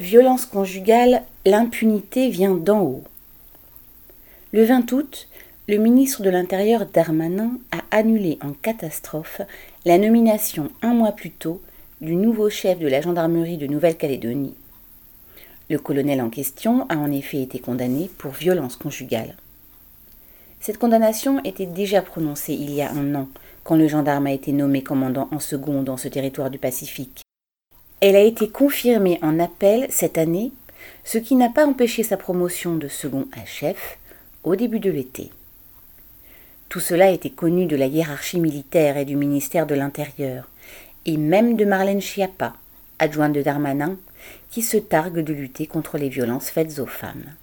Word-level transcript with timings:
Violence 0.00 0.46
conjugale, 0.46 1.24
l'impunité 1.44 2.30
vient 2.30 2.54
d'en 2.54 2.82
haut. 2.82 3.02
Le 4.52 4.62
20 4.62 4.92
août, 4.92 5.28
le 5.66 5.76
ministre 5.76 6.22
de 6.22 6.30
l'Intérieur 6.30 6.86
Darmanin 6.86 7.58
a 7.72 7.80
annulé 7.90 8.38
en 8.40 8.52
catastrophe 8.52 9.40
la 9.84 9.98
nomination 9.98 10.70
un 10.82 10.94
mois 10.94 11.10
plus 11.10 11.32
tôt 11.32 11.60
du 12.00 12.14
nouveau 12.14 12.48
chef 12.48 12.78
de 12.78 12.86
la 12.86 13.00
gendarmerie 13.00 13.56
de 13.56 13.66
Nouvelle-Calédonie. 13.66 14.54
Le 15.68 15.80
colonel 15.80 16.22
en 16.22 16.30
question 16.30 16.86
a 16.88 16.96
en 16.96 17.10
effet 17.10 17.42
été 17.42 17.58
condamné 17.58 18.08
pour 18.18 18.30
violence 18.30 18.76
conjugale. 18.76 19.34
Cette 20.60 20.78
condamnation 20.78 21.42
était 21.42 21.66
déjà 21.66 22.02
prononcée 22.02 22.54
il 22.54 22.70
y 22.70 22.82
a 22.82 22.92
un 22.92 23.16
an, 23.16 23.28
quand 23.64 23.74
le 23.74 23.88
gendarme 23.88 24.28
a 24.28 24.32
été 24.32 24.52
nommé 24.52 24.84
commandant 24.84 25.28
en 25.32 25.40
second 25.40 25.82
dans 25.82 25.96
ce 25.96 26.06
territoire 26.06 26.50
du 26.50 26.58
Pacifique. 26.58 27.22
Elle 28.00 28.14
a 28.14 28.22
été 28.22 28.48
confirmée 28.48 29.18
en 29.22 29.40
appel 29.40 29.88
cette 29.90 30.18
année, 30.18 30.52
ce 31.02 31.18
qui 31.18 31.34
n'a 31.34 31.48
pas 31.48 31.66
empêché 31.66 32.04
sa 32.04 32.16
promotion 32.16 32.76
de 32.76 32.86
second 32.86 33.26
à 33.32 33.44
chef 33.44 33.98
au 34.44 34.54
début 34.54 34.78
de 34.78 34.90
l'été. 34.90 35.30
Tout 36.68 36.78
cela 36.78 37.10
était 37.10 37.30
connu 37.30 37.66
de 37.66 37.74
la 37.74 37.86
hiérarchie 37.86 38.38
militaire 38.38 38.98
et 38.98 39.04
du 39.04 39.16
ministère 39.16 39.66
de 39.66 39.74
l'Intérieur, 39.74 40.48
et 41.06 41.16
même 41.16 41.56
de 41.56 41.64
Marlène 41.64 42.00
Schiappa, 42.00 42.54
adjointe 43.00 43.32
de 43.32 43.42
Darmanin, 43.42 43.96
qui 44.50 44.62
se 44.62 44.76
targue 44.76 45.24
de 45.24 45.32
lutter 45.32 45.66
contre 45.66 45.98
les 45.98 46.08
violences 46.08 46.50
faites 46.50 46.78
aux 46.78 46.86
femmes. 46.86 47.34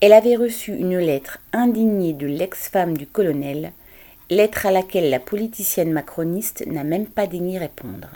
Elle 0.00 0.14
avait 0.14 0.36
reçu 0.36 0.72
une 0.72 0.96
lettre 0.96 1.38
indignée 1.52 2.14
de 2.14 2.26
l'ex-femme 2.26 2.96
du 2.96 3.06
colonel, 3.06 3.72
lettre 4.30 4.64
à 4.64 4.70
laquelle 4.70 5.10
la 5.10 5.20
politicienne 5.20 5.92
macroniste 5.92 6.66
n'a 6.66 6.84
même 6.84 7.06
pas 7.06 7.26
daigné 7.26 7.58
répondre 7.58 8.08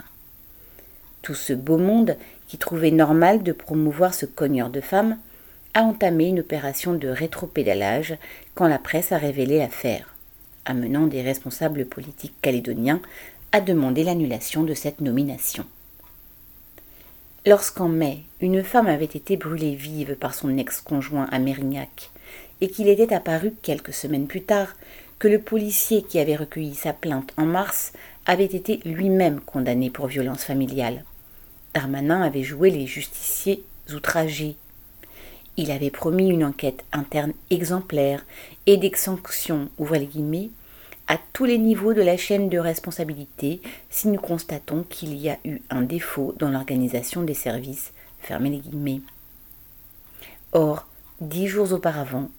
tout 1.21 1.35
ce 1.35 1.53
beau 1.53 1.77
monde 1.77 2.15
qui 2.47 2.57
trouvait 2.57 2.91
normal 2.91 3.43
de 3.43 3.51
promouvoir 3.51 4.13
ce 4.13 4.25
cogneur 4.25 4.69
de 4.69 4.81
femmes 4.81 5.17
a 5.73 5.81
entamé 5.81 6.27
une 6.27 6.39
opération 6.39 6.93
de 6.93 7.07
rétropédalage 7.07 8.17
quand 8.55 8.67
la 8.67 8.79
presse 8.79 9.11
a 9.11 9.17
révélé 9.17 9.59
l'affaire, 9.59 10.15
amenant 10.65 11.07
des 11.07 11.21
responsables 11.21 11.85
politiques 11.85 12.35
calédoniens 12.41 13.01
à 13.51 13.61
demander 13.61 14.03
l'annulation 14.03 14.63
de 14.63 14.73
cette 14.73 15.01
nomination. 15.01 15.65
Lorsqu'en 17.45 17.87
mai, 17.87 18.19
une 18.41 18.63
femme 18.63 18.87
avait 18.87 19.05
été 19.05 19.37
brûlée 19.37 19.75
vive 19.75 20.15
par 20.15 20.33
son 20.33 20.57
ex-conjoint 20.57 21.27
à 21.31 21.39
Mérignac, 21.39 22.11
et 22.61 22.69
qu'il 22.69 22.89
était 22.89 23.13
apparu 23.13 23.53
quelques 23.61 23.93
semaines 23.93 24.27
plus 24.27 24.43
tard 24.43 24.75
que 25.19 25.27
le 25.27 25.39
policier 25.39 26.01
qui 26.01 26.17
avait 26.17 26.37
recueilli 26.37 26.73
sa 26.73 26.93
plainte 26.93 27.33
en 27.37 27.45
mars 27.45 27.93
avait 28.25 28.45
été 28.45 28.79
lui-même 28.85 29.41
condamné 29.41 29.89
pour 29.89 30.07
violence 30.07 30.43
familiale. 30.43 31.03
Darmanin 31.73 32.21
avait 32.21 32.43
joué 32.43 32.71
les 32.71 32.87
justiciers 32.87 33.63
outragés. 33.93 34.55
Il 35.57 35.71
avait 35.71 35.91
promis 35.91 36.29
une 36.29 36.45
enquête 36.45 36.85
interne 36.93 37.33
exemplaire 37.49 38.25
et 38.65 38.77
des 38.77 38.91
sanctions, 38.95 39.69
à 41.07 41.17
tous 41.33 41.45
les 41.45 41.57
niveaux 41.57 41.93
de 41.93 42.01
la 42.03 42.17
chaîne 42.17 42.49
de 42.49 42.59
responsabilité 42.59 43.61
si 43.89 44.07
nous 44.07 44.21
constatons 44.21 44.83
qu'il 44.83 45.17
y 45.17 45.29
a 45.29 45.37
eu 45.43 45.59
un 45.69 45.81
défaut 45.81 46.33
dans 46.37 46.49
l'organisation 46.49 47.23
des 47.23 47.33
services, 47.33 47.91
fermez. 48.19 48.61
Or, 50.51 50.87
dix 51.19 51.47
jours 51.47 51.73
auparavant, 51.73 52.29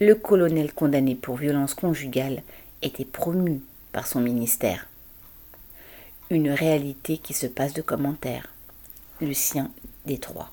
le 0.00 0.14
colonel 0.14 0.72
condamné 0.72 1.16
pour 1.16 1.36
violence 1.36 1.74
conjugale 1.74 2.42
était 2.82 3.04
promu 3.04 3.60
par 3.92 4.06
son 4.06 4.20
ministère. 4.20 4.86
Une 6.30 6.50
réalité 6.50 7.18
qui 7.18 7.34
se 7.34 7.46
passe 7.46 7.72
de 7.72 7.82
commentaires. 7.82 8.54
Lucien 9.20 9.70
Détroit. 10.06 10.52